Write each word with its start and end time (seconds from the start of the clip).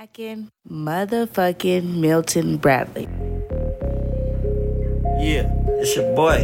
Mackin 0.00 0.48
motherfucking 0.64 2.00
Milton 2.00 2.56
Bradley. 2.56 3.04
Yeah, 5.20 5.44
it's 5.76 5.94
your 5.94 6.16
boy. 6.16 6.40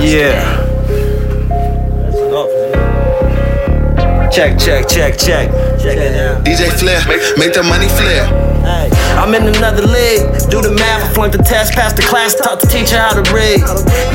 Yeah. 0.00 0.64
Check, 4.32 4.58
check, 4.58 4.88
check, 4.88 5.18
check. 5.18 5.52
Check 5.76 5.98
it 5.98 6.16
out. 6.16 6.42
DJ 6.42 6.72
Flair, 6.72 7.00
make 7.36 7.52
the 7.52 7.62
money 7.62 7.88
flare. 7.88 8.24
Hey, 8.64 8.88
I'm 9.12 9.15
in 9.42 9.54
another 9.54 9.86
league. 9.86 10.24
Do 10.50 10.62
the 10.62 10.72
math, 10.72 11.04
I 11.04 11.14
flunk 11.14 11.32
the 11.32 11.42
test, 11.42 11.74
pass 11.74 11.92
the 11.92 12.02
class, 12.02 12.34
taught 12.34 12.60
the 12.60 12.66
teacher 12.66 12.98
how 12.98 13.12
to 13.12 13.24
read. 13.32 13.60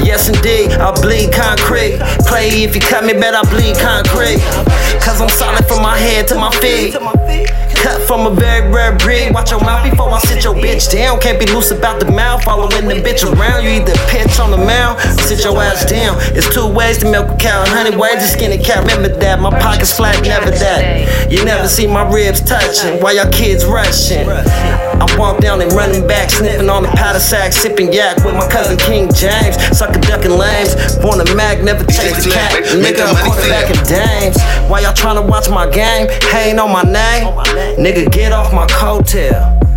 Yes, 0.02 0.30
indeed, 0.30 0.72
I 0.74 0.92
bleed 0.92 1.34
concrete. 1.34 2.00
Play 2.26 2.64
if 2.64 2.76
you 2.76 2.82
cut 2.82 3.06
me, 3.06 3.14
bet 3.14 3.36
I 3.36 3.44
bleed 3.50 3.78
concrete. 3.78 4.42
Cause 5.04 5.22
I'm 5.22 5.30
solid 5.30 5.66
from 5.68 5.82
my 5.82 5.98
head 5.98 6.28
to 6.30 6.36
my 6.36 6.52
feet. 6.58 6.96
Cut 7.82 8.00
from 8.04 8.28
a 8.28 8.30
very 8.30 8.70
rare 8.70 8.96
breed. 8.96 9.34
Watch 9.34 9.50
your 9.50 9.60
mouth 9.62 9.90
before 9.90 10.12
I 10.12 10.20
sit 10.20 10.44
your 10.44 10.54
bitch 10.54 10.92
down. 10.92 11.20
Can't 11.20 11.40
be 11.40 11.48
loose 11.48 11.72
about 11.72 12.00
the 12.00 12.12
mouth. 12.12 12.44
Following 12.44 12.88
the 12.88 13.02
bitch 13.02 13.26
around. 13.26 13.64
You 13.64 13.82
either 13.82 13.96
pitch 14.06 14.40
on 14.40 14.52
the 14.52 14.58
mound 14.58 15.00
or 15.00 15.24
sit 15.24 15.44
your 15.44 15.58
ass 15.58 15.86
down. 15.86 16.18
It's 16.38 16.54
two 16.54 16.68
ways 16.68 17.00
to 17.00 17.10
milk 17.10 17.32
a 17.32 17.38
cow. 17.38 17.62
And 17.62 17.70
honey 17.70 17.98
ways 17.98 18.22
to 18.22 18.28
skin 18.28 18.52
a 18.52 18.64
cow. 18.64 18.82
Remember 18.82 19.10
that. 19.10 19.42
My 19.42 19.50
pockets 19.50 19.98
flat, 19.98 20.22
never 20.24 20.52
that. 20.52 21.32
You 21.32 21.44
never 21.44 21.68
see 21.68 21.88
my 21.88 22.08
ribs 22.08 22.42
touching 22.42 23.02
while 23.02 23.16
y'all 23.16 23.32
kids 23.32 23.66
rushing. 23.66 24.28
Walk 25.18 25.40
down 25.40 25.62
and 25.62 25.72
running 25.74 26.08
back, 26.08 26.30
sniffing 26.30 26.70
on 26.70 26.84
the 26.84 26.90
powder 26.90 27.20
sack, 27.20 27.54
sipping 27.54 27.94
yak 27.94 28.24
with 28.24 28.34
my 28.34 28.48
cousin 28.50 28.78
King 28.78 29.12
James. 29.14 29.56
Sucker 29.78 30.00
ducking 30.00 30.32
lames. 30.32 30.98
Born 30.98 31.22
a 31.22 31.36
Mac, 31.36 31.64
never 31.64 31.84
chase 31.86 32.24
the 32.24 32.32
cat. 32.32 32.64
Nigga, 32.76 33.06
I'm 33.06 33.16
quarterback 33.26 33.70
in 33.70 33.84
dames. 33.86 34.38
Why 34.70 34.82
y'all 34.82 34.94
tryna 34.94 35.28
watch 35.28 35.50
my 35.50 35.70
game? 35.70 36.08
Hating 36.32 36.60
on 36.60 36.72
my 36.72 36.84
name? 36.84 37.28
Nigga, 37.78 38.12
get 38.12 38.32
off 38.32 38.54
my 38.54 38.66
coattail. 38.68 39.71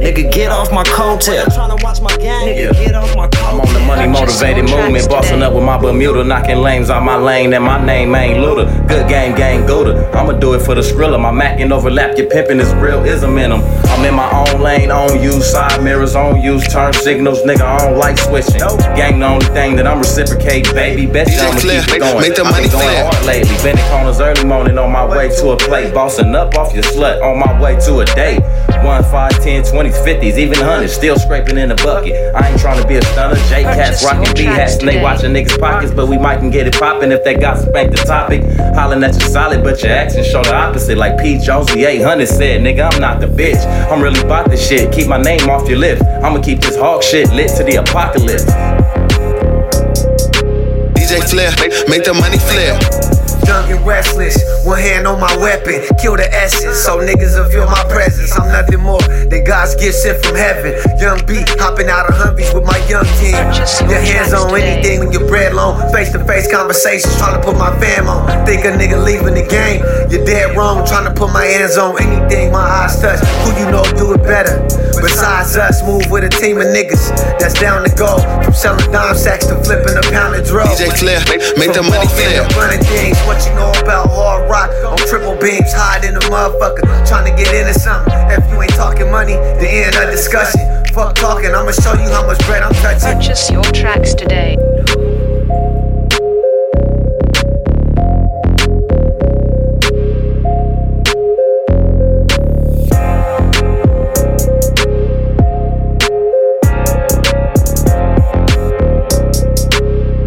Nigga, 0.00 0.32
get 0.32 0.50
off 0.50 0.72
my 0.72 0.82
coattail. 0.84 1.44
Nigga, 1.44 2.72
get 2.72 2.94
off 2.94 3.14
my 3.16 3.28
coattail. 3.28 3.50
I'm 3.52 3.60
on 3.60 3.74
the 3.74 3.80
money 3.80 4.06
motivated 4.08 4.64
movement, 4.70 5.08
bossing 5.10 5.42
up 5.42 5.52
with 5.52 5.62
my 5.64 5.76
Bermuda, 5.76 6.24
knocking 6.24 6.58
lanes 6.58 6.88
out 6.88 7.02
my 7.02 7.16
lane, 7.16 7.52
and 7.52 7.62
my 7.64 7.84
name 7.84 8.14
ain't 8.14 8.38
Luda. 8.38 8.88
Good 8.88 9.08
game, 9.08 9.36
gang 9.36 9.66
Gouda. 9.66 10.10
I'ma 10.14 10.32
do 10.38 10.54
it 10.54 10.60
for 10.60 10.74
the 10.74 10.80
skrilla. 10.80 11.20
My 11.20 11.30
Mac 11.30 11.60
and 11.60 11.72
overlap, 11.72 12.16
your 12.16 12.28
pimpin' 12.28 12.60
is 12.60 12.72
real 12.74 13.04
ism 13.04 13.36
in 13.38 13.50
them. 13.50 13.60
I'm 13.90 14.04
in 14.06 14.14
my 14.14 14.30
own 14.32 14.60
lane, 14.62 14.90
on 14.90 15.20
use 15.22 15.50
side 15.50 15.82
mirrors, 15.82 16.14
on 16.16 16.40
use 16.40 16.66
turn 16.72 16.92
signals, 16.94 17.40
nigga, 17.42 17.60
I 17.62 17.78
don't 17.78 17.98
like 17.98 18.16
switching. 18.18 18.60
Gang 18.96 19.18
the 19.18 19.26
only 19.26 19.46
thing 19.46 19.76
that 19.76 19.86
I'm 19.86 19.98
reciprocate, 19.98 20.72
baby. 20.72 21.06
Bet 21.06 21.28
you 21.30 21.38
I'ma 21.40 21.60
keep 21.60 21.70
it 21.72 21.90
make- 21.90 22.00
going. 22.00 22.20
make 22.20 22.34
the 22.36 22.42
I've 22.44 22.50
money 22.52 22.62
been 22.64 22.72
going 22.72 22.84
flare. 22.88 23.04
hard 23.10 23.26
lately. 23.26 23.56
Bending 23.62 23.84
corners 23.90 24.20
early 24.20 24.44
morning 24.44 24.78
on 24.78 24.90
my 24.92 25.04
way 25.04 25.28
to 25.28 25.50
a 25.50 25.56
plate, 25.56 25.92
bossing 25.92 26.34
up 26.34 26.56
off 26.56 26.72
your 26.72 26.84
slut 26.84 27.20
on 27.22 27.38
my 27.38 27.60
way 27.60 27.78
to 27.80 28.00
a 28.00 28.04
date. 28.16 28.40
One, 28.82 29.02
five, 29.04 29.32
ten, 29.42 29.62
twenties, 29.90 30.04
fifties, 30.04 30.38
even 30.38 30.58
hundreds, 30.58 30.92
still 30.92 31.16
scraping 31.18 31.58
in 31.58 31.68
the 31.68 31.74
bucket. 31.76 32.14
I 32.34 32.50
ain't 32.50 32.60
trying 32.60 32.80
to 32.80 32.86
be 32.86 32.96
a 32.96 33.02
stunner. 33.02 33.36
J 33.48 33.62
cats 33.62 34.04
rocking 34.04 34.34
B 34.34 34.44
hats 34.44 34.76
and 34.76 34.88
they 34.88 35.02
watching 35.02 35.32
niggas' 35.32 35.58
pockets, 35.58 35.92
but 35.92 36.06
we 36.06 36.18
might 36.18 36.38
can 36.38 36.50
get 36.50 36.66
it 36.66 36.74
poppin' 36.74 37.12
if 37.12 37.24
that 37.24 37.40
gossip 37.40 37.74
ain't 37.74 37.90
the 37.90 37.98
topic. 37.98 38.42
Hollin' 38.74 39.02
at 39.04 39.14
you 39.14 39.28
solid, 39.28 39.62
but 39.62 39.82
your 39.82 39.92
actions 39.92 40.26
show 40.26 40.42
the 40.42 40.54
opposite. 40.54 40.96
Like 40.96 41.18
Pete 41.18 41.42
Jones, 41.42 41.66
the 41.66 41.84
800 41.84 42.26
said, 42.26 42.60
nigga, 42.62 42.92
I'm 42.92 43.00
not 43.00 43.20
the 43.20 43.26
bitch. 43.26 43.60
I'm 43.90 44.02
really 44.02 44.20
about 44.20 44.50
this 44.50 44.66
shit. 44.66 44.92
Keep 44.92 45.08
my 45.08 45.20
name 45.20 45.48
off 45.48 45.68
your 45.68 45.78
lips. 45.78 46.02
I'ma 46.22 46.40
keep 46.40 46.60
this 46.60 46.76
hawk 46.76 47.02
shit 47.02 47.30
lit 47.32 47.50
to 47.56 47.64
the 47.64 47.76
apocalypse. 47.76 48.44
DJ 50.94 51.28
Flair, 51.28 51.50
make 51.88 52.04
the 52.04 52.14
money 52.14 52.38
flare. 52.38 52.78
Young 53.50 53.72
and 53.72 53.84
restless, 53.84 54.38
one 54.64 54.78
hand 54.78 55.08
on 55.08 55.18
my 55.18 55.34
weapon, 55.38 55.82
kill 55.98 56.14
the 56.14 56.28
essence, 56.30 56.78
so 56.78 56.98
niggas 56.98 57.34
will 57.34 57.50
feel 57.50 57.66
my 57.66 57.82
presence. 57.90 58.30
I'm 58.38 58.46
nothing 58.46 58.78
more 58.78 59.00
than 59.02 59.19
God's 59.50 59.74
gift 59.74 59.98
sent 59.98 60.24
from 60.24 60.38
heaven. 60.38 60.78
Young 61.02 61.18
B, 61.26 61.42
hopping 61.58 61.90
out 61.90 62.06
of 62.06 62.14
Humvees 62.14 62.54
with 62.54 62.62
my 62.62 62.78
young 62.86 63.02
team. 63.18 63.34
Your 63.90 63.98
hands 63.98 64.30
on 64.30 64.54
anything 64.54 65.00
when 65.00 65.10
your 65.10 65.26
bread 65.26 65.58
long. 65.58 65.74
Face 65.90 66.12
to 66.12 66.22
face 66.22 66.46
conversations, 66.46 67.18
trying 67.18 67.34
to 67.34 67.42
put 67.42 67.58
my 67.58 67.74
fam 67.82 68.06
on. 68.06 68.46
Think 68.46 68.62
a 68.62 68.70
nigga 68.70 69.02
leaving 69.02 69.34
the 69.34 69.42
game, 69.42 69.82
you're 70.06 70.24
dead 70.24 70.56
wrong. 70.56 70.86
Trying 70.86 71.10
to 71.10 71.14
put 71.18 71.32
my 71.34 71.42
hands 71.42 71.78
on 71.78 71.98
anything 71.98 72.52
my 72.52 72.62
eyes 72.62 73.02
touch. 73.02 73.18
Who 73.42 73.50
you 73.58 73.66
know 73.74 73.82
do 73.98 74.14
it 74.14 74.22
better? 74.22 74.62
Besides 75.02 75.56
us, 75.56 75.82
move 75.82 76.06
with 76.14 76.22
a 76.22 76.30
team 76.30 76.62
of 76.62 76.70
niggas 76.70 77.10
that's 77.42 77.58
down 77.58 77.82
to 77.82 77.90
go. 77.98 78.22
From 78.46 78.54
selling 78.54 78.86
dime 78.92 79.16
sacks 79.16 79.46
to 79.50 79.58
flipping 79.66 79.98
a 79.98 80.04
pound 80.14 80.38
of 80.38 80.46
drugs. 80.46 80.78
DJ 80.78 80.94
Flair, 80.94 81.18
make 81.58 81.74
the 81.74 81.82
money 81.82 82.06
walking 82.06 82.22
flare. 82.22 82.46
up 82.46 82.54
running 82.54 82.86
things, 82.86 83.18
what 83.26 83.42
you 83.42 83.50
know 83.58 83.74
about 83.82 84.14
hard 84.14 84.46
rock? 84.46 84.70
On 85.00 85.06
triple 85.06 85.36
beams, 85.36 85.72
hiding 85.72 86.14
a 86.14 86.20
motherfucker, 86.28 86.84
trying 87.08 87.24
to 87.24 87.42
get 87.42 87.54
into 87.54 87.78
something. 87.78 88.12
If 88.28 88.50
you 88.50 88.60
ain't 88.60 88.72
talking 88.72 89.10
money, 89.10 89.32
the 89.32 89.66
end 89.66 89.96
of 89.96 90.10
discussion. 90.10 90.60
Fuck 90.92 91.14
talking, 91.14 91.54
I'ma 91.54 91.70
show 91.70 91.94
you 91.94 92.10
how 92.10 92.26
much 92.26 92.38
bread 92.46 92.62
I'm 92.62 92.74
touching. 92.74 93.16
Purchase 93.16 93.50
your 93.50 93.62
tracks 93.62 94.12
today. 94.12 94.56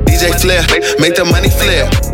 DJ 0.08 0.42
Flair, 0.42 0.64
make 1.00 1.16
the 1.16 1.26
money 1.26 1.50
flare. 1.50 2.13